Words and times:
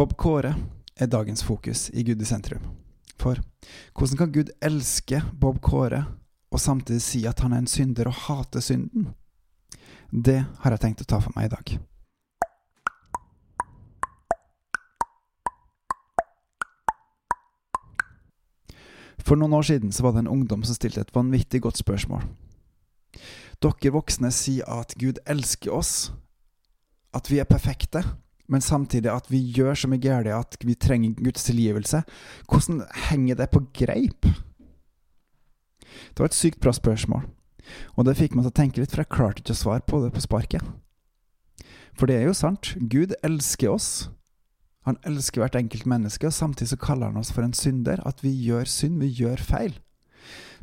Bob 0.00 0.14
Kåre 0.16 0.54
er 0.96 1.08
dagens 1.12 1.42
fokus 1.44 1.90
i 1.92 2.00
Gud 2.02 2.22
i 2.22 2.24
sentrum. 2.24 2.62
For 3.20 3.36
hvordan 3.92 4.16
kan 4.16 4.30
Gud 4.32 4.50
elske 4.64 5.18
Bob 5.36 5.58
Kåre 5.60 5.98
og 6.48 6.62
samtidig 6.62 7.02
si 7.04 7.20
at 7.28 7.42
han 7.44 7.52
er 7.52 7.60
en 7.60 7.68
synder 7.68 8.08
og 8.08 8.16
hater 8.16 8.64
synden? 8.64 9.10
Det 10.08 10.38
har 10.62 10.72
jeg 10.72 10.80
tenkt 10.86 11.02
å 11.04 11.08
ta 11.10 11.18
for 11.20 11.36
meg 11.36 11.50
i 11.50 11.52
dag. 11.52 11.72
For 19.20 19.36
noen 19.36 19.58
år 19.60 19.68
siden 19.68 19.92
så 19.92 20.08
var 20.08 20.16
det 20.16 20.24
en 20.24 20.32
ungdom 20.32 20.64
som 20.64 20.80
stilte 20.80 21.04
et 21.04 21.12
vanvittig 21.12 21.60
godt 21.68 21.84
spørsmål. 21.84 22.24
Dere 23.60 23.94
voksne 24.00 24.32
sier 24.32 24.64
at 24.80 24.96
Gud 24.96 25.20
elsker 25.28 25.76
oss, 25.76 26.08
at 27.12 27.28
vi 27.28 27.44
er 27.44 27.52
perfekte, 27.52 28.06
men 28.50 28.64
samtidig 28.64 29.10
at 29.12 29.30
vi 29.30 29.40
gjør 29.54 29.78
så 29.78 29.90
mye 29.90 30.02
galt 30.02 30.30
at 30.34 30.56
vi 30.66 30.74
trenger 30.74 31.16
Guds 31.18 31.46
tilgivelse. 31.46 32.02
Hvordan 32.50 32.84
henger 33.08 33.38
det 33.38 33.50
på 33.54 33.62
greip? 33.76 34.26
Det 36.10 36.18
var 36.18 36.30
et 36.30 36.36
sykt 36.36 36.60
bra 36.60 36.72
spørsmål, 36.74 37.26
og 37.96 38.06
det 38.06 38.18
fikk 38.18 38.34
meg 38.34 38.46
til 38.46 38.52
å 38.52 38.58
tenke 38.60 38.82
litt, 38.82 38.92
for 38.92 39.04
jeg 39.04 39.12
klarte 39.14 39.44
ikke 39.44 39.54
å 39.54 39.62
svare 39.62 39.86
på 39.86 40.02
det 40.04 40.12
på 40.14 40.24
sparket. 40.24 40.64
For 41.98 42.10
det 42.10 42.16
er 42.18 42.26
jo 42.28 42.34
sant, 42.36 42.74
Gud 42.90 43.14
elsker 43.26 43.70
oss. 43.74 44.08
Han 44.88 44.96
elsker 45.06 45.42
hvert 45.42 45.58
enkelt 45.58 45.86
menneske, 45.86 46.26
og 46.26 46.34
samtidig 46.34 46.72
så 46.72 46.80
kaller 46.80 47.10
han 47.10 47.20
oss 47.20 47.32
for 47.34 47.44
en 47.44 47.54
synder. 47.56 48.00
At 48.08 48.22
vi 48.24 48.32
gjør 48.32 48.64
synd, 48.70 49.02
vi 49.02 49.10
gjør 49.12 49.42
feil. 49.44 49.74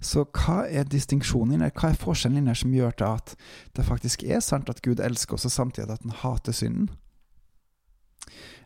Så 0.02 0.26
hva 0.26 0.64
er 0.70 0.88
distinksjonen 0.90 1.62
her? 1.62 1.74
Hva 1.74 1.92
er 1.92 2.02
forskjellen 2.02 2.50
her 2.50 2.58
som 2.58 2.74
gjør 2.74 2.96
til 2.98 3.18
at 3.18 3.36
det 3.78 3.86
faktisk 3.86 4.26
er 4.26 4.42
sant 4.46 4.70
at 4.70 4.82
Gud 4.86 5.02
elsker 5.04 5.38
oss, 5.38 5.46
og 5.46 5.54
samtidig 5.54 5.94
at 5.94 6.06
han 6.06 6.18
hater 6.24 6.56
synden? 6.56 6.90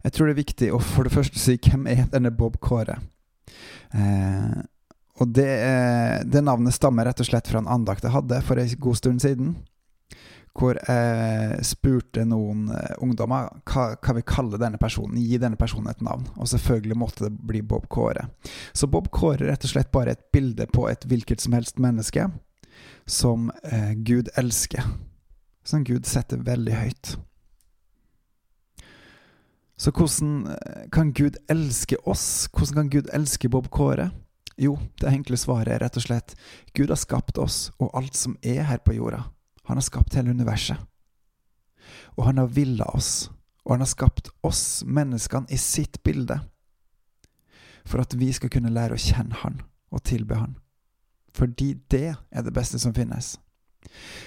Jeg 0.01 0.13
tror 0.13 0.27
det 0.27 0.33
er 0.35 0.41
viktig 0.41 0.69
å 0.73 0.79
for 0.81 1.05
det 1.05 1.13
første 1.13 1.39
si 1.39 1.57
hvem 1.61 1.87
er 1.91 2.07
denne 2.11 2.33
Bob 2.33 2.57
Kåre? 2.63 2.97
Eh, 3.93 4.61
og 5.21 5.33
det, 5.35 5.51
det, 6.25 6.41
navnet 6.41 6.73
stammer 6.73 7.05
rett 7.05 7.21
og 7.21 7.27
slett 7.27 7.49
fra 7.51 7.61
en 7.61 7.69
andakt 7.69 8.07
jeg 8.07 8.15
hadde 8.15 8.39
for 8.47 8.57
en 8.57 8.71
god 8.81 8.97
stund 8.97 9.21
siden. 9.21 9.53
Hvor 10.57 10.75
jeg 10.75 11.61
spurte 11.63 12.25
noen 12.27 12.65
eh, 12.75 12.95
ungdommer 13.03 13.51
hva, 13.69 13.91
hva 13.95 14.15
vi 14.17 14.25
kaller 14.27 14.59
denne 14.59 14.81
personen. 14.81 15.19
Gi 15.21 15.37
denne 15.39 15.59
personen 15.59 15.93
et 15.93 16.01
navn. 16.03 16.25
Og 16.41 16.49
selvfølgelig 16.51 16.97
måtte 16.97 17.27
det 17.27 17.35
bli 17.47 17.61
Bob 17.61 17.85
Kåre. 17.93 18.25
Så 18.73 18.89
Bob 18.91 19.11
Kåre 19.13 19.45
er 19.45 19.53
rett 19.53 19.67
og 19.67 19.75
slett 19.75 19.93
bare 19.93 20.17
et 20.17 20.25
bilde 20.33 20.67
på 20.73 20.89
et 20.89 21.05
hvilket 21.07 21.43
som 21.45 21.55
helst 21.55 21.79
menneske 21.79 22.27
som 23.05 23.51
eh, 23.63 23.93
Gud 23.95 24.29
elsker. 24.35 24.83
Som 25.63 25.85
Gud 25.85 26.09
setter 26.09 26.41
veldig 26.41 26.73
høyt. 26.73 27.15
Så 29.81 29.91
hvordan 29.91 30.47
eh, 30.47 30.89
kan 30.91 31.13
Gud 31.13 31.37
elske 31.49 31.97
oss? 31.97 32.49
Hvordan 32.53 32.75
kan 32.75 32.89
Gud 32.89 33.07
elske 33.13 33.49
Bob 33.49 33.69
Kåre? 33.69 34.11
Jo, 34.57 34.75
det 35.01 35.09
enkle 35.09 35.37
svaret 35.37 35.73
er 35.73 35.81
rett 35.81 35.97
og 35.97 36.03
slett 36.05 36.35
Gud 36.77 36.93
har 36.93 36.99
skapt 37.01 37.39
oss 37.41 37.71
og 37.79 37.89
alt 37.97 38.13
som 38.13 38.35
er 38.45 38.61
her 38.69 38.83
på 38.85 38.93
jorda. 38.93 39.23
Han 39.65 39.81
har 39.81 39.87
skapt 39.87 40.13
hele 40.19 40.35
universet. 40.37 40.77
Og 42.13 42.27
han 42.27 42.37
har 42.37 42.53
villa 42.53 42.85
oss, 42.93 43.31
og 43.65 43.73
han 43.73 43.81
har 43.81 43.89
skapt 43.89 44.29
oss 44.45 44.83
menneskene 44.85 45.49
i 45.49 45.57
sitt 45.57 46.03
bilde. 46.03 46.37
For 47.85 48.05
at 48.05 48.13
vi 48.13 48.29
skal 48.37 48.53
kunne 48.53 48.73
lære 48.73 48.99
å 48.99 49.01
kjenne 49.01 49.41
han 49.41 49.63
og 49.89 50.05
tilbe 50.05 50.37
han. 50.37 50.59
Fordi 51.33 51.73
det 51.89 52.13
er 52.13 52.45
det 52.45 52.53
beste 52.53 52.77
som 52.79 52.93
finnes. 52.93 53.39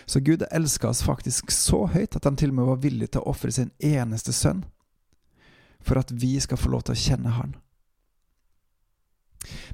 Så 0.07 0.19
Gud 0.19 0.43
elska 0.51 0.91
oss 0.91 1.07
faktisk 1.07 1.55
så 1.55 1.85
høyt 1.95 2.17
at 2.19 2.27
han 2.27 2.35
til 2.35 2.51
og 2.51 2.59
med 2.59 2.73
var 2.73 2.83
villig 2.83 3.13
til 3.13 3.23
å 3.23 3.31
ofre 3.31 3.55
sin 3.55 3.71
eneste 3.79 4.35
sønn 4.35 4.65
for 5.85 6.01
at 6.01 6.11
vi 6.11 6.35
skal 6.41 6.61
få 6.61 6.73
lov 6.73 6.87
til 6.87 6.97
å 6.97 7.03
kjenne 7.05 7.37
Han. 7.39 7.55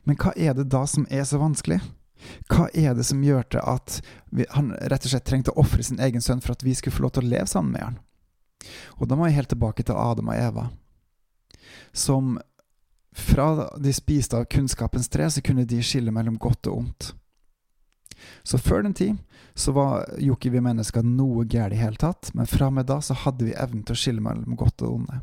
Men 0.04 0.18
hva 0.18 0.34
er 0.36 0.56
det 0.58 0.70
da 0.72 0.82
som 0.90 1.06
er 1.10 1.24
så 1.28 1.38
vanskelig? 1.38 1.78
Hva 2.50 2.66
er 2.76 2.94
det 2.98 3.06
som 3.08 3.22
gjør 3.24 3.46
til 3.54 3.62
at 3.64 4.00
vi, 4.34 4.44
han 4.52 4.72
rett 4.74 5.06
og 5.06 5.12
slett 5.12 5.24
trengte 5.28 5.54
å 5.54 5.62
ofre 5.62 5.84
sin 5.86 6.00
egen 6.02 6.20
sønn 6.24 6.42
for 6.44 6.52
at 6.52 6.64
vi 6.66 6.74
skulle 6.76 6.96
få 6.96 7.06
lov 7.06 7.14
til 7.16 7.24
å 7.28 7.32
leve 7.32 7.48
sammen 7.48 7.72
med 7.76 7.86
han? 7.86 7.98
Og 8.98 9.08
da 9.08 9.16
må 9.16 9.28
jeg 9.28 9.38
helt 9.38 9.52
tilbake 9.54 9.86
til 9.86 9.96
Adam 9.96 10.28
og 10.28 10.36
Eva, 10.36 10.66
som 11.96 12.36
fra 13.16 13.70
de 13.80 13.92
spiste 13.94 14.36
av 14.36 14.44
kunnskapens 14.52 15.08
tre, 15.08 15.30
så 15.30 15.42
kunne 15.42 15.64
de 15.66 15.80
skille 15.82 16.12
mellom 16.14 16.36
godt 16.38 16.68
og 16.70 16.84
ondt. 16.84 17.08
Så 18.42 18.58
før 18.60 18.84
den 18.84 18.94
tid 18.94 19.16
så 19.54 19.72
var 19.72 20.04
jo 20.20 20.36
ikke 20.36 20.52
vi 20.52 20.62
mennesker 20.62 21.04
noe 21.06 21.46
gærent 21.48 21.74
i 21.74 21.80
hele 21.80 21.98
tatt, 22.00 22.30
men 22.36 22.48
fra 22.48 22.68
og 22.68 22.76
med 22.76 22.88
da 22.90 23.00
så 23.02 23.16
hadde 23.24 23.48
vi 23.48 23.56
evnen 23.56 23.82
til 23.86 23.96
å 23.96 24.02
skille 24.02 24.24
mellom 24.24 24.58
godt 24.60 24.84
og 24.86 25.00
onde. 25.00 25.20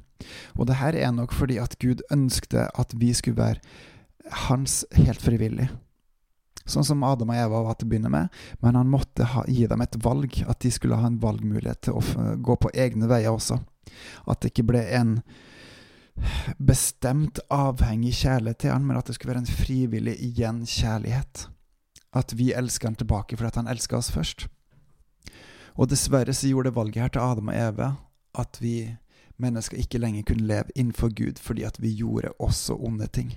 Og 0.55 0.67
det 0.69 0.79
her 0.81 0.97
er 0.97 1.11
nok 1.16 1.35
fordi 1.35 1.59
at 1.61 1.78
Gud 1.81 2.03
ønskte 2.13 2.67
at 2.73 2.95
vi 2.97 3.13
skulle 3.13 3.39
være 3.39 3.61
hans 4.47 4.83
helt 4.97 5.22
frivillig. 5.23 5.69
Sånn 6.67 6.83
som 6.83 7.03
Adam 7.07 7.31
og 7.31 7.39
Eva 7.39 7.63
var 7.63 7.78
til 7.79 7.88
å 7.88 7.91
begynne 7.94 8.11
med, 8.11 8.39
men 8.59 8.75
han 8.75 8.89
måtte 8.91 9.29
ha, 9.31 9.45
gi 9.47 9.69
dem 9.72 9.83
et 9.85 9.95
valg, 10.03 10.41
at 10.51 10.59
de 10.66 10.72
skulle 10.73 10.97
ha 11.00 11.07
en 11.07 11.22
valgmulighet 11.22 11.85
til 11.88 11.95
å 11.95 12.33
gå 12.44 12.57
på 12.59 12.73
egne 12.75 13.07
veier 13.07 13.31
også. 13.31 13.61
At 14.28 14.41
det 14.41 14.51
ikke 14.51 14.67
ble 14.73 14.81
en 14.97 15.13
bestemt 16.59 17.39
avhengig 17.53 18.17
kjærlighet 18.19 18.66
til 18.66 18.73
han, 18.73 18.84
men 18.84 18.99
at 18.99 19.07
det 19.07 19.16
skulle 19.16 19.35
være 19.35 19.45
en 19.45 19.57
frivillig 19.61 20.17
igjen 20.28 20.66
kjærlighet 20.67 21.47
at 22.17 22.34
vi 22.34 22.51
elsker 22.55 22.89
han 22.89 22.99
tilbake 22.99 23.38
fordi 23.38 23.61
han 23.61 23.72
elsker 23.72 23.99
oss 23.99 24.11
først. 24.13 24.47
Og 25.78 25.89
dessverre 25.91 26.34
så 26.34 26.49
gjorde 26.49 26.72
det 26.72 26.78
valget 26.78 27.03
her 27.03 27.13
til 27.13 27.23
Adam 27.23 27.51
og 27.51 27.57
Eve 27.57 27.89
at 28.38 28.59
vi 28.61 28.78
mennesker 29.38 29.78
ikke 29.78 30.02
lenger 30.02 30.25
kunne 30.28 30.48
leve 30.48 30.74
innenfor 30.75 31.14
Gud 31.14 31.42
fordi 31.42 31.64
at 31.68 31.81
vi 31.81 31.94
gjorde 31.96 32.34
også 32.40 32.75
onde 32.75 33.08
ting. 33.08 33.36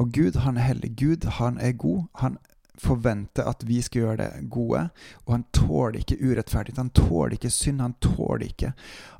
Og 0.00 0.12
Gud, 0.12 0.38
han 0.40 0.56
er 0.56 0.70
hellig. 0.70 0.94
Gud, 0.96 1.26
han 1.36 1.58
er 1.60 1.72
god. 1.72 2.04
Han 2.14 2.38
forventer 2.80 3.44
at 3.48 3.64
vi 3.68 3.82
skal 3.84 4.00
gjøre 4.02 4.16
det 4.22 4.48
gode, 4.50 4.86
og 5.26 5.34
han 5.34 5.44
tåler 5.52 6.00
ikke 6.00 6.16
urettferdighet. 6.22 6.80
Han 6.80 6.90
tåler 6.96 7.36
ikke 7.36 7.52
synd. 7.52 7.82
Han 7.84 7.98
tåler 8.00 8.46
ikke 8.48 8.72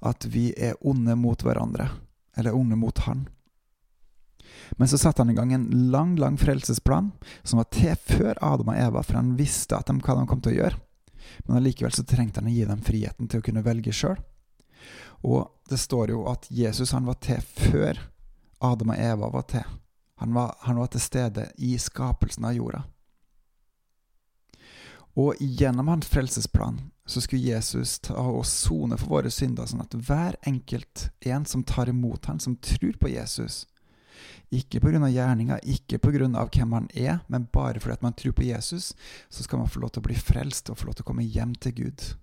at 0.02 0.26
vi 0.32 0.52
er 0.56 0.80
onde 0.80 1.16
mot 1.16 1.44
hverandre, 1.44 1.90
eller 2.36 2.56
onde 2.56 2.76
mot 2.76 3.04
han. 3.06 3.26
Men 4.80 4.88
så 4.88 4.98
satte 4.98 5.22
han 5.22 5.30
i 5.30 5.36
gang 5.36 5.52
en 5.52 5.68
lang, 5.92 6.16
lang 6.18 6.38
frelsesplan 6.40 7.12
som 7.42 7.60
var 7.60 7.68
til 7.72 7.96
før 7.96 8.40
Adam 8.40 8.72
og 8.72 8.78
Eva, 8.78 9.04
for 9.04 9.20
han 9.20 9.36
visste 9.38 9.76
at 9.76 9.88
de, 9.88 10.00
hva 10.00 10.16
de 10.16 10.26
kom 10.28 10.40
til 10.40 10.54
å 10.54 10.60
gjøre. 10.62 10.80
Men 11.46 11.58
allikevel 11.58 11.92
så 11.94 12.04
trengte 12.04 12.40
han 12.40 12.50
å 12.50 12.54
gi 12.54 12.64
dem 12.68 12.82
friheten 12.84 13.28
til 13.28 13.42
å 13.42 13.46
kunne 13.46 13.64
velge 13.66 13.94
sjøl. 13.94 14.18
Og 15.22 15.46
det 15.70 15.78
står 15.78 16.10
jo 16.14 16.24
at 16.30 16.48
Jesus 16.50 16.92
han 16.96 17.06
var 17.06 17.20
til 17.22 17.42
før 17.42 18.00
Adam 18.62 18.94
og 18.94 18.98
Eva 18.98 19.30
var 19.30 19.46
til. 19.50 19.66
Han 20.22 20.34
var, 20.34 20.56
han 20.66 20.78
var 20.78 20.90
til 20.90 21.02
stede 21.02 21.48
i 21.58 21.76
skapelsen 21.78 22.46
av 22.46 22.54
jorda. 22.54 22.82
Og 25.18 25.36
gjennom 25.40 25.90
hans 25.92 26.08
frelsesplan 26.08 26.78
så 27.06 27.20
skulle 27.20 27.42
Jesus 27.42 27.98
ta 27.98 28.16
og 28.16 28.46
sone 28.46 28.96
for 28.96 29.18
våre 29.18 29.32
synder, 29.34 29.66
sånn 29.68 29.82
at 29.84 29.96
hver 29.98 30.38
enkelt 30.48 31.08
en 31.26 31.44
som 31.48 31.64
tar 31.66 31.90
imot 31.90 32.30
han, 32.30 32.40
som 32.40 32.56
tror 32.56 32.96
på 33.00 33.10
Jesus, 33.12 33.66
ikke 34.52 34.80
pga. 34.80 35.08
gjerninga, 35.08 35.58
ikke 35.62 35.98
pga. 35.98 36.28
hvem 36.28 36.72
han 36.72 36.88
er, 36.94 37.20
men 37.28 37.48
bare 37.52 37.80
fordi 37.80 37.92
at 37.92 38.02
man 38.02 38.14
tror 38.14 38.32
på 38.32 38.48
Jesus, 38.48 38.94
så 39.28 39.42
skal 39.42 39.58
man 39.58 39.68
få 39.68 39.80
lov 39.80 39.90
til 39.90 40.02
å 40.02 40.08
bli 40.08 40.14
frelst 40.14 40.70
og 40.70 40.78
få 40.78 40.86
lov 40.86 40.94
til 40.94 41.06
å 41.06 41.10
komme 41.12 41.24
hjem 41.24 41.54
til 41.54 41.72
Gud. 41.72 42.14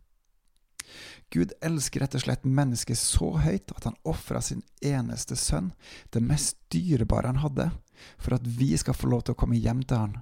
Gud 1.29 1.51
elsker 1.61 2.01
rett 2.01 2.15
og 2.17 2.23
slett 2.23 2.45
mennesket 2.45 2.97
så 2.97 3.35
høyt 3.43 3.71
at 3.75 3.85
han 3.85 3.99
ofra 4.09 4.41
sin 4.41 4.63
eneste 4.81 5.37
sønn, 5.37 5.71
det 6.09 6.23
mest 6.25 6.57
dyrebare 6.73 7.29
han 7.29 7.43
hadde, 7.43 7.69
for 8.17 8.37
at 8.39 8.47
vi 8.47 8.75
skal 8.77 8.97
få 8.97 9.11
lov 9.11 9.27
til 9.27 9.35
å 9.35 9.39
komme 9.39 9.59
hjem 9.59 9.83
til 9.85 10.01
han. 10.01 10.17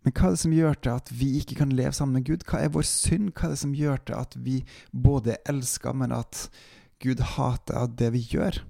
Men 0.00 0.14
hva 0.16 0.30
er 0.30 0.34
det 0.34 0.42
som 0.42 0.52
gjør 0.56 0.78
til 0.80 0.96
at 0.96 1.10
vi 1.12 1.30
ikke 1.40 1.58
kan 1.58 1.72
leve 1.76 1.92
sammen 1.96 2.18
med 2.18 2.28
Gud? 2.28 2.44
Hva 2.48 2.62
er 2.64 2.72
vår 2.72 2.86
synd? 2.88 3.32
Hva 3.36 3.48
er 3.48 3.54
det 3.54 3.62
som 3.62 3.76
gjør 3.76 4.00
til 4.08 4.16
at 4.16 4.36
vi 4.40 4.60
både 4.92 5.36
elsker, 5.48 5.96
men 5.96 6.14
at 6.16 6.46
Gud 7.04 7.20
hater 7.36 7.90
det 8.00 8.08
vi 8.16 8.24
gjør? 8.32 8.62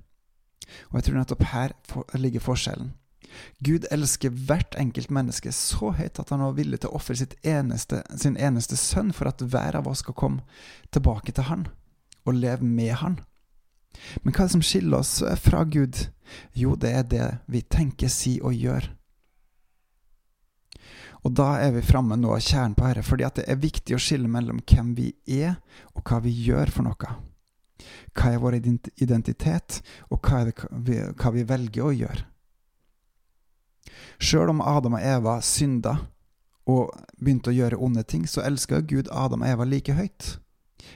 Og 0.90 0.98
jeg 0.98 1.08
tror 1.08 1.20
nettopp 1.20 1.46
her 1.52 1.74
ligger 2.18 2.44
forskjellen. 2.44 2.92
Gud 3.62 3.86
elsker 3.94 4.32
hvert 4.34 4.74
enkelt 4.78 5.12
menneske 5.14 5.52
så 5.54 5.92
høyt 5.94 6.18
at 6.18 6.32
han 6.34 6.42
var 6.42 6.56
villig 6.56 6.80
til 6.82 6.90
å 6.90 6.98
ofre 6.98 7.14
sin 7.14 8.38
eneste 8.40 8.78
sønn 8.78 9.12
for 9.14 9.30
at 9.30 9.42
hver 9.42 9.78
av 9.78 9.90
oss 9.90 10.02
skal 10.04 10.16
komme 10.18 10.42
tilbake 10.90 11.34
til 11.36 11.46
han 11.50 11.68
og 12.26 12.36
leve 12.36 12.66
med 12.66 12.96
han. 13.02 13.20
Men 14.22 14.34
hva 14.34 14.44
er 14.44 14.48
det 14.48 14.56
som 14.56 14.64
skiller 14.64 15.02
oss 15.02 15.18
fra 15.42 15.62
Gud? 15.64 16.08
Jo, 16.54 16.74
det 16.78 16.90
er 16.94 17.06
det 17.10 17.28
vi 17.50 17.62
tenker, 17.62 18.10
sier 18.12 18.44
og 18.46 18.54
gjør. 18.54 18.90
Og 21.20 21.34
da 21.36 21.50
er 21.60 21.74
vi 21.74 21.84
framme 21.84 22.16
nå 22.16 22.30
av 22.32 22.40
kjernen 22.40 22.76
på 22.78 22.86
dette, 22.86 23.04
fordi 23.04 23.28
det 23.36 23.44
er 23.50 23.60
viktig 23.60 23.96
å 23.96 24.00
skille 24.00 24.30
mellom 24.30 24.62
hvem 24.64 24.94
vi 24.96 25.10
er, 25.26 25.58
og 25.92 26.04
hva 26.06 26.20
vi 26.24 26.32
gjør 26.46 26.72
for 26.72 26.86
noe. 26.86 27.16
Hva 28.14 28.32
er 28.34 28.42
vår 28.42 28.58
identitet, 28.60 29.80
og 30.10 30.20
hva, 30.26 30.44
vi, 30.70 31.00
hva 31.14 31.32
vi 31.34 31.46
velger 31.48 31.86
å 31.86 31.94
gjøre? 31.94 32.26
Sjøl 34.20 34.52
om 34.52 34.60
Adam 34.60 34.98
og 34.98 35.04
Eva 35.04 35.38
synda 35.44 35.96
og 36.70 36.92
begynte 37.16 37.50
å 37.50 37.56
gjøre 37.56 37.80
onde 37.80 38.04
ting, 38.04 38.26
så 38.28 38.44
elska 38.44 38.82
Gud 38.86 39.08
Adam 39.10 39.44
og 39.44 39.52
Eva 39.52 39.66
like 39.66 39.96
høyt. 39.96 40.36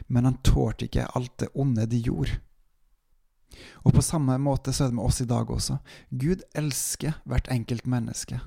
Men 0.07 0.29
han 0.29 0.41
tålte 0.45 0.87
ikke 0.87 1.09
alt 1.17 1.33
det 1.41 1.51
onde 1.55 1.87
de 1.91 2.01
gjorde. 2.05 2.39
Og 3.87 3.95
på 3.95 4.03
samme 4.03 4.37
måte 4.43 4.73
så 4.75 4.87
er 4.87 4.93
det 4.93 4.99
med 4.99 5.07
oss 5.07 5.21
i 5.23 5.29
dag 5.31 5.51
også. 5.51 5.79
Gud 6.11 6.43
elsker 6.59 7.21
hvert 7.29 7.51
enkelt 7.53 7.87
menneske. 7.87 8.41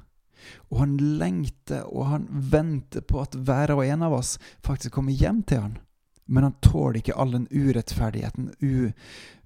Og 0.69 0.81
han 0.83 0.95
lengter 1.19 1.87
og 1.89 2.09
han 2.11 2.27
venter 2.29 3.03
på 3.07 3.21
at 3.23 3.35
hver 3.35 3.73
og 3.75 3.85
en 3.85 4.05
av 4.05 4.17
oss 4.19 4.35
faktisk 4.65 4.97
kommer 4.97 5.15
hjem 5.15 5.41
til 5.47 5.63
han. 5.63 5.77
Men 6.27 6.43
han 6.43 6.55
tåler 6.61 6.99
ikke 6.99 7.15
all 7.15 7.31
den 7.31 7.47
urettferdigheten, 7.51 8.51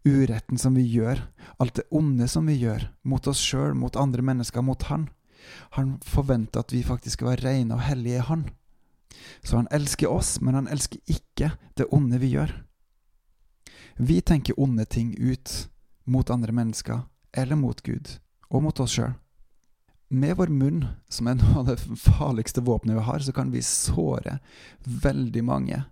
uretten 0.04 0.58
som 0.58 0.76
vi 0.76 0.86
gjør, 0.90 1.22
alt 1.62 1.76
det 1.78 1.86
onde 1.94 2.28
som 2.28 2.48
vi 2.50 2.58
gjør, 2.58 2.88
mot 3.06 3.28
oss 3.30 3.42
sjøl, 3.42 3.76
mot 3.78 3.98
andre 4.00 4.26
mennesker, 4.26 4.66
mot 4.66 4.82
han. 4.90 5.08
Han 5.78 6.00
forventer 6.06 6.66
at 6.66 6.74
vi 6.74 6.82
faktisk 6.86 7.20
skal 7.20 7.34
være 7.34 7.46
rene 7.46 7.78
og 7.78 7.86
hellige 7.86 8.18
i 8.18 8.26
han. 8.26 8.48
Så 9.46 9.60
han 9.60 9.70
elsker 9.72 10.10
oss, 10.10 10.40
men 10.42 10.58
han 10.58 10.70
elsker 10.72 11.02
ikke 11.10 11.54
det 11.78 11.90
onde 11.94 12.18
vi 12.22 12.34
gjør. 12.34 12.54
Vi 14.02 14.22
tenker 14.26 14.58
onde 14.58 14.86
ting 14.90 15.14
ut 15.20 15.70
mot 16.10 16.30
andre 16.34 16.54
mennesker, 16.56 17.04
eller 17.34 17.60
mot 17.60 17.82
Gud, 17.86 18.18
og 18.50 18.64
mot 18.66 18.80
oss 18.82 18.98
sjøl. 18.98 19.14
Med 20.12 20.36
vår 20.36 20.50
munn, 20.52 20.86
som 21.08 21.30
er 21.30 21.38
noe 21.40 21.62
av 21.62 21.70
det 21.70 21.78
farligste 22.02 22.64
våpenet 22.66 22.98
vi 22.98 23.06
har, 23.06 23.22
så 23.24 23.32
kan 23.36 23.52
vi 23.54 23.62
såre 23.64 24.40
veldig 24.84 25.44
mange 25.48 25.84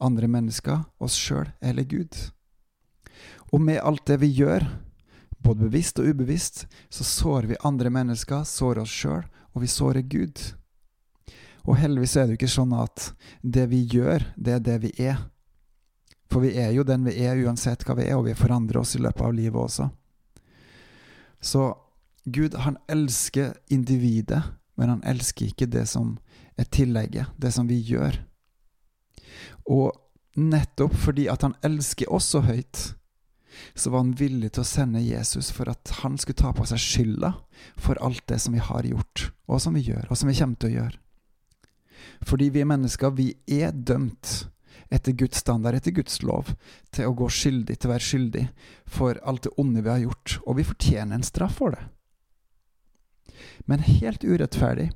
andre 0.00 0.28
mennesker, 0.28 0.84
oss 0.98 1.16
sjøl 1.18 1.50
eller 1.60 1.86
Gud. 1.88 2.16
Og 3.52 3.60
med 3.60 3.82
alt 3.82 4.06
det 4.06 4.20
vi 4.22 4.30
gjør, 4.32 4.64
både 5.42 5.66
bevisst 5.66 5.98
og 5.98 6.10
ubevisst, 6.10 6.66
så 6.88 7.04
sårer 7.04 7.50
vi 7.50 7.60
andre 7.64 7.90
mennesker, 7.90 8.44
sårer 8.44 8.84
oss 8.84 8.94
sjøl, 8.94 9.24
og 9.54 9.64
vi 9.64 9.70
sårer 9.70 10.06
Gud. 10.06 10.40
Og 11.68 11.76
heldigvis 11.76 12.16
er 12.16 12.26
det 12.26 12.36
jo 12.36 12.40
ikke 12.40 12.52
sånn 12.54 12.72
at 12.76 13.10
det 13.42 13.66
vi 13.72 13.82
gjør, 13.90 14.24
det 14.36 14.56
er 14.56 14.64
det 14.64 14.78
vi 14.84 14.92
er. 15.02 15.18
For 16.30 16.44
vi 16.44 16.54
er 16.62 16.70
jo 16.76 16.86
den 16.86 17.04
vi 17.04 17.16
er 17.26 17.40
uansett 17.42 17.82
hva 17.84 17.96
vi 17.98 18.06
er, 18.06 18.16
og 18.16 18.28
vi 18.28 18.38
forandrer 18.38 18.80
oss 18.82 18.94
i 18.96 19.02
løpet 19.02 19.26
av 19.26 19.34
livet 19.34 19.60
også. 19.60 19.90
Så 21.40 21.72
Gud, 22.24 22.54
han 22.54 22.76
elsker 22.88 23.54
individet, 23.72 24.42
men 24.76 24.92
han 24.92 25.04
elsker 25.08 25.50
ikke 25.50 25.68
det 25.72 25.86
som 25.88 26.18
er 26.56 26.68
tillegget, 26.70 27.32
det 27.36 27.52
som 27.52 27.68
vi 27.68 27.80
gjør. 27.80 28.20
Og 29.66 29.92
nettopp 30.40 30.94
fordi 30.96 31.26
at 31.32 31.42
han 31.44 31.56
elsker 31.66 32.10
oss 32.12 32.30
så 32.32 32.42
høyt, 32.46 32.94
så 33.74 33.90
var 33.90 34.04
han 34.04 34.14
villig 34.16 34.52
til 34.54 34.62
å 34.62 34.68
sende 34.68 35.02
Jesus 35.02 35.50
for 35.54 35.68
at 35.70 35.90
han 36.00 36.16
skulle 36.18 36.38
ta 36.38 36.52
på 36.56 36.64
seg 36.70 36.80
skylda 36.80 37.32
for 37.80 37.98
alt 38.04 38.22
det 38.30 38.38
som 38.40 38.54
vi 38.56 38.62
har 38.62 38.86
gjort, 38.86 39.30
og 39.50 39.60
som 39.62 39.76
vi 39.76 39.84
gjør, 39.84 40.06
og 40.08 40.18
som 40.18 40.30
vi 40.30 40.38
kommer 40.38 40.60
til 40.60 40.70
å 40.70 40.76
gjøre. 40.78 41.00
Fordi 42.28 42.48
vi 42.52 42.62
er 42.62 42.68
mennesker, 42.70 43.12
vi 43.16 43.32
er 43.50 43.74
dømt 43.74 44.46
etter 44.90 45.14
Guds 45.14 45.38
standard, 45.42 45.76
etter 45.76 45.94
Guds 45.94 46.18
lov, 46.26 46.54
til 46.94 47.08
å 47.08 47.14
gå 47.16 47.28
skyldig, 47.30 47.76
til 47.78 47.90
å 47.90 47.94
være 47.94 48.06
skyldig 48.06 48.46
for 48.90 49.20
alt 49.28 49.46
det 49.46 49.54
onde 49.60 49.84
vi 49.84 49.92
har 49.92 50.02
gjort, 50.02 50.38
og 50.44 50.58
vi 50.58 50.66
fortjener 50.66 51.18
en 51.18 51.26
straff 51.26 51.60
for 51.60 51.76
det. 51.76 51.84
Men 53.70 53.84
helt 53.86 54.24
urettferdig, 54.24 54.90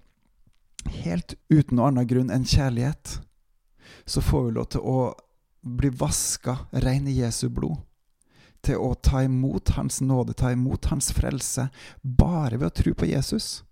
helt 1.05 1.37
uten 1.49 1.79
noen 1.79 1.95
annen 1.95 2.11
grunn 2.11 2.33
enn 2.35 2.49
kjærlighet, 2.49 3.21
så 4.07 4.23
får 4.23 4.47
vi 4.47 4.55
lov 4.59 4.71
til 4.75 4.85
å 4.85 4.99
bli 5.65 5.89
vaska 5.89 6.57
rein 6.85 7.09
i 7.09 7.19
Jesu 7.21 7.49
blod. 7.49 7.79
Til 8.65 8.81
å 8.81 8.95
ta 8.95 9.23
imot 9.25 9.75
Hans 9.77 10.01
nåde, 10.01 10.37
ta 10.37 10.53
imot 10.53 10.89
Hans 10.93 11.11
frelse, 11.13 11.69
bare 12.03 12.59
ved 12.61 12.71
å 12.71 12.77
tro 12.83 12.95
på 12.97 13.09
Jesus. 13.09 13.63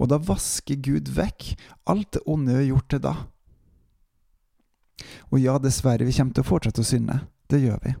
Og 0.00 0.10
da 0.12 0.18
vasker 0.20 0.80
Gud 0.80 1.12
vekk 1.16 1.54
alt 1.88 2.12
det 2.16 2.24
onde 2.26 2.52
vi 2.52 2.62
har 2.62 2.70
gjort 2.74 2.90
til 2.92 3.04
da. 3.04 3.14
Og 5.30 5.40
ja, 5.40 5.56
dessverre, 5.62 6.04
vi 6.04 6.14
kommer 6.16 6.36
til 6.36 6.44
å 6.44 6.50
fortsette 6.50 6.84
å 6.84 6.88
synde. 6.88 7.20
Det 7.48 7.62
gjør 7.62 7.80
vi. 7.84 7.94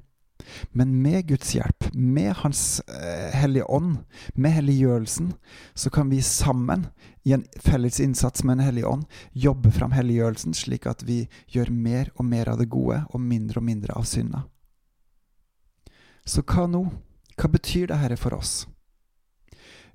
Men 0.72 0.94
med 1.02 1.28
Guds 1.28 1.54
hjelp, 1.54 1.88
med 1.94 2.32
Hans 2.42 2.80
eh, 2.80 3.30
hellige 3.34 3.66
ånd, 3.70 3.98
med 4.34 4.54
helliggjørelsen, 4.58 5.32
så 5.74 5.90
kan 5.90 6.10
vi 6.10 6.22
sammen, 6.22 6.86
i 7.22 7.34
en 7.36 7.44
felles 7.60 8.00
innsats 8.00 8.44
med 8.44 8.58
en 8.58 8.64
hellig 8.64 8.86
ånd, 8.88 9.04
jobbe 9.32 9.70
fram 9.76 9.92
helliggjørelsen, 9.92 10.54
slik 10.56 10.86
at 10.88 11.04
vi 11.04 11.26
gjør 11.52 11.70
mer 11.70 12.12
og 12.16 12.24
mer 12.24 12.48
av 12.48 12.60
det 12.62 12.70
gode 12.72 13.02
og 13.10 13.20
mindre 13.20 13.60
og 13.60 13.66
mindre 13.66 13.96
av 13.96 14.08
synda. 14.08 14.46
Så 16.24 16.44
hva 16.46 16.66
nå? 16.70 16.86
Hva 17.40 17.48
betyr 17.48 17.90
dette 17.92 18.16
for 18.20 18.36
oss? 18.36 18.64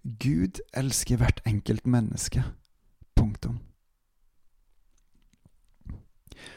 Gud 0.05 0.61
elsker 0.77 1.17
hvert 1.17 1.41
enkelt 1.49 1.87
menneske. 1.89 2.43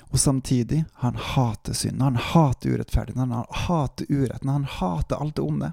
Og 0.08 0.20
samtidig, 0.20 0.84
han 1.02 1.19
hater 1.20 1.76
synden, 1.76 2.00
han 2.00 2.16
hater 2.16 2.76
urettferdigheten, 2.76 3.32
han 3.32 3.44
hater 3.66 4.06
uretten, 4.08 4.49
han 4.49 4.64
hater 4.64 5.20
alt 5.20 5.37
det 5.37 5.44
onde. 5.44 5.72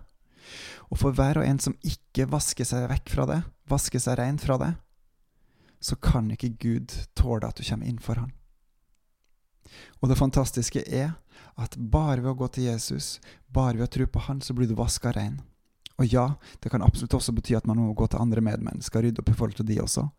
Og 0.92 1.00
for 1.00 1.16
hver 1.16 1.40
og 1.40 1.48
en 1.48 1.60
som 1.62 1.78
ikke 1.88 2.28
vasker 2.30 2.68
seg 2.68 2.90
vekk 2.92 3.14
fra 3.14 3.28
det, 3.30 3.42
vasker 3.72 4.02
seg 4.02 4.20
rein 4.20 4.40
fra 4.42 4.58
det, 4.62 4.74
så 5.80 5.96
kan 5.96 6.28
ikke 6.34 6.56
Gud 6.60 6.94
tåle 7.16 7.48
at 7.48 7.58
du 7.58 7.64
kommer 7.66 7.88
inn 7.88 8.02
for 8.02 8.20
han. 8.20 8.34
Og 10.02 10.10
det 10.10 10.20
fantastiske 10.20 10.84
er 10.86 11.16
at 11.56 11.78
bare 11.78 12.22
ved 12.22 12.34
å 12.34 12.40
gå 12.40 12.48
til 12.54 12.68
Jesus, 12.70 13.20
bare 13.48 13.78
ved 13.80 13.88
å 13.88 13.94
tro 13.96 14.08
på 14.08 14.24
han, 14.28 14.42
så 14.42 14.54
blir 14.54 14.68
du 14.68 14.76
vaska 14.78 15.14
rein. 15.16 15.40
Og 15.96 16.12
ja, 16.12 16.26
det 16.60 16.70
kan 16.74 16.84
absolutt 16.84 17.16
også 17.16 17.34
bety 17.36 17.56
at 17.56 17.68
man 17.70 17.80
må 17.80 17.94
gå 17.96 18.08
til 18.12 18.20
andre 18.20 18.44
medmennesker, 18.44 19.06
rydde 19.06 19.24
opp 19.24 19.32
i 19.32 19.38
forhold 19.38 19.60
til 19.62 19.70
de 19.70 19.80
også, 19.84 20.10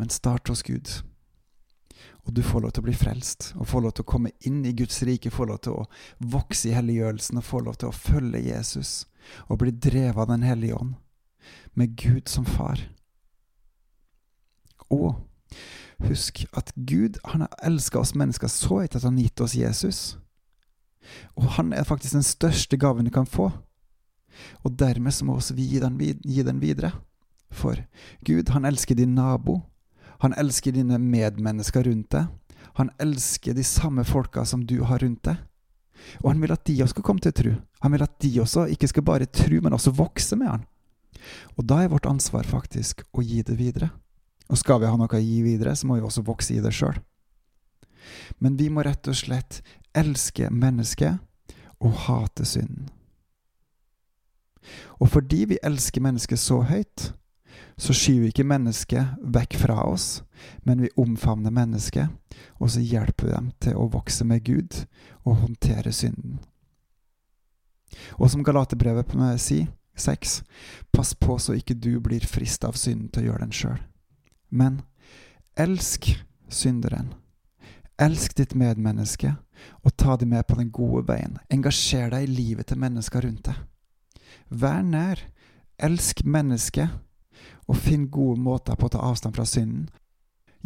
men 0.00 0.12
start 0.12 0.48
hos 0.48 0.64
Gud. 0.64 0.88
Og 2.30 2.34
du 2.34 2.44
får 2.46 2.62
lov 2.62 2.70
til 2.70 2.84
å 2.84 2.86
bli 2.86 2.92
frelst, 2.94 3.48
og 3.58 3.66
får 3.66 3.80
lov 3.82 3.92
til 3.96 4.04
å 4.04 4.10
komme 4.12 4.30
inn 4.46 4.60
i 4.62 4.70
Guds 4.78 5.00
rike, 5.02 5.32
får 5.34 5.48
lov 5.50 5.56
til 5.66 5.80
å 5.80 5.86
vokse 6.30 6.68
i 6.70 6.74
helliggjørelsen, 6.76 7.40
og 7.40 7.46
får 7.48 7.64
lov 7.66 7.78
til 7.80 7.88
å 7.88 7.96
følge 7.96 8.42
Jesus, 8.44 8.90
og 9.48 9.58
bli 9.58 9.72
drevet 9.74 10.20
av 10.22 10.28
Den 10.30 10.44
hellige 10.46 10.76
ånd, 10.78 10.92
med 11.74 11.96
Gud 11.98 12.30
som 12.30 12.46
far. 12.46 12.84
Og 14.94 15.18
husk 16.06 16.44
at 16.54 16.70
Gud 16.76 17.18
han 17.32 17.42
har 17.48 17.66
elska 17.66 17.98
oss 17.98 18.14
mennesker 18.14 18.46
så 18.46 18.78
høyt 18.84 18.94
at 18.94 19.08
han 19.08 19.18
har 19.18 19.26
gitt 19.26 19.42
oss 19.42 19.58
Jesus. 19.58 20.00
Og 21.34 21.50
han 21.58 21.74
er 21.74 21.82
faktisk 21.82 22.14
den 22.14 22.30
største 22.30 22.78
gaven 22.78 23.10
du 23.10 23.10
kan 23.10 23.26
få. 23.26 23.50
Og 24.62 24.78
dermed 24.78 25.18
så 25.18 25.26
må 25.26 25.34
også 25.34 25.58
vi 25.58 25.66
gi 25.66 25.82
den, 25.82 25.98
gi 25.98 26.46
den 26.46 26.62
videre. 26.62 26.92
For 27.50 27.74
Gud, 28.22 28.54
han 28.54 28.70
elsker 28.70 28.94
din 28.94 29.18
nabo, 29.18 29.64
han 30.20 30.34
elsker 30.36 30.74
dine 30.76 30.98
medmennesker 31.00 31.86
rundt 31.88 32.10
deg. 32.12 32.28
Han 32.78 32.90
elsker 33.00 33.56
de 33.56 33.64
samme 33.64 34.04
folka 34.04 34.44
som 34.44 34.66
du 34.66 34.80
har 34.84 35.00
rundt 35.02 35.24
deg. 35.26 35.40
Og 36.20 36.30
han 36.32 36.42
vil 36.42 36.52
at 36.52 36.64
de 36.64 36.78
også 36.82 36.94
skal 36.94 37.06
komme 37.06 37.24
til 37.24 37.34
tro. 37.36 37.54
Han 37.84 37.94
vil 37.94 38.04
at 38.04 38.18
de 38.22 38.30
også 38.40 38.66
ikke 38.72 38.88
skal 38.88 39.04
bare 39.04 39.28
tro, 39.28 39.60
men 39.60 39.76
også 39.76 39.92
vokse 39.96 40.36
med 40.36 40.48
han. 40.48 40.66
Og 41.56 41.66
da 41.68 41.82
er 41.82 41.92
vårt 41.92 42.08
ansvar 42.08 42.48
faktisk 42.48 43.04
å 43.12 43.24
gi 43.24 43.42
det 43.44 43.56
videre. 43.58 43.90
Og 44.50 44.58
skal 44.58 44.80
vi 44.82 44.88
ha 44.90 44.96
noe 44.98 45.08
å 45.08 45.22
gi 45.22 45.42
videre, 45.44 45.74
så 45.76 45.86
må 45.86 45.98
vi 45.98 46.04
også 46.04 46.24
vokse 46.26 46.56
i 46.56 46.62
det 46.62 46.72
sjøl. 46.74 46.96
Men 48.40 48.56
vi 48.56 48.70
må 48.72 48.84
rett 48.84 49.08
og 49.08 49.16
slett 49.16 49.60
elske 49.96 50.48
mennesket 50.50 51.20
og 51.80 51.96
hate 52.06 52.46
synden. 52.48 52.88
Og 55.00 55.08
fordi 55.12 55.46
vi 55.54 55.60
elsker 55.64 56.04
mennesket 56.04 56.40
så 56.40 56.60
høyt, 56.68 57.10
så 57.80 57.94
skyver 57.96 58.26
vi 58.26 58.32
ikke 58.34 58.46
mennesket 58.48 59.20
vekk 59.34 59.56
fra 59.60 59.82
oss, 59.88 60.22
men 60.62 60.84
vi 60.84 60.92
omfavner 61.00 61.54
mennesket, 61.54 62.08
og 62.60 62.70
så 62.70 62.82
hjelper 62.84 63.26
vi 63.26 63.34
dem 63.34 63.50
til 63.60 63.78
å 63.80 63.88
vokse 63.92 64.24
med 64.28 64.44
Gud 64.44 64.82
og 65.24 65.42
håndtere 65.44 65.92
synden. 65.92 66.38
Og 68.18 68.30
som 68.30 68.44
Galaterbrevet 68.46 69.16
sier, 69.40 69.68
6, 70.00 70.42
pass 70.92 71.14
på 71.14 71.36
så 71.38 71.56
ikke 71.58 71.76
du 71.76 71.98
blir 72.00 72.24
frista 72.24 72.70
av 72.70 72.78
synden 72.78 73.10
til 73.12 73.24
å 73.24 73.30
gjøre 73.30 73.44
den 73.44 73.56
sjøl. 73.56 73.80
Men 74.48 74.80
elsk 75.60 76.12
synderen. 76.48 77.12
Elsk 78.00 78.36
ditt 78.38 78.54
medmenneske, 78.56 79.34
og 79.84 79.96
ta 80.00 80.16
dem 80.16 80.32
med 80.32 80.46
på 80.48 80.56
den 80.56 80.70
gode 80.72 81.04
veien. 81.10 81.36
Engasjer 81.52 82.08
deg 82.14 82.24
i 82.24 82.32
livet 82.32 82.70
til 82.70 82.80
mennesker 82.80 83.26
rundt 83.26 83.50
deg. 83.50 83.58
Vær 84.48 84.80
nær. 84.86 85.20
Elsk 85.80 86.24
mennesket 86.24 86.92
og 87.70 87.78
finn 87.78 88.08
gode 88.10 88.40
måter 88.42 88.76
på 88.76 88.88
å 88.88 88.92
ta 88.96 89.04
avstand 89.06 89.36
fra 89.36 89.46
synden. 89.46 89.86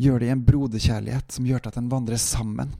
Gjør 0.00 0.23
det 0.23 0.30
i 0.30 0.34
en 0.34 0.44
broderkjærlighet 0.46 1.37
som 1.37 1.46
gjør 1.46 1.68
at 1.68 1.76
en 1.78 1.90
vandrer 1.92 2.18
sammen. 2.18 2.73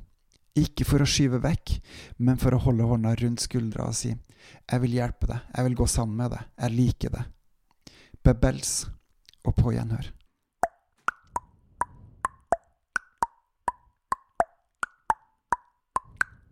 Ikke 0.59 0.87
for 0.87 1.03
å 1.03 1.09
skyve 1.09 1.43
vekk, 1.43 1.77
men 2.25 2.41
for 2.41 2.55
å 2.55 2.63
holde 2.65 2.89
hånda 2.89 3.15
rundt 3.21 3.45
skuldra 3.45 3.89
og 3.91 3.95
si 3.95 4.15
'Jeg 4.15 4.81
vil 4.81 4.97
hjelpe 4.97 5.27
deg. 5.27 5.41
Jeg 5.57 5.65
vil 5.65 5.77
gå 5.77 5.87
sammen 5.87 6.17
med 6.17 6.31
deg. 6.31 6.43
Jeg 6.59 6.71
liker 6.71 7.11
det'. 7.11 7.25
Bebels 8.25 8.87
og 9.45 9.55
på 9.55 9.73
gjenhør. 9.73 10.13